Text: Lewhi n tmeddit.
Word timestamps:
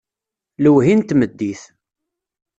Lewhi 0.63 0.93
n 0.99 1.01
tmeddit. 1.01 1.61